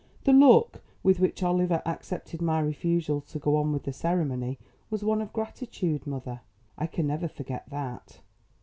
The 0.23 0.33
look 0.33 0.81
with 1.03 1.19
which 1.19 1.43
Oliver 1.43 1.83
accepted 1.85 2.41
my 2.41 2.59
refusal 2.59 3.21
to 3.21 3.37
go 3.37 3.57
on 3.57 3.71
with 3.71 3.83
the 3.83 3.93
ceremony 3.93 4.57
was 4.89 5.03
one 5.03 5.21
of 5.21 5.31
gratitude, 5.31 6.07
mother. 6.07 6.41
I 6.75 6.87
can 6.87 7.05
never 7.05 7.27
forget 7.27 7.69
that. 7.69 8.19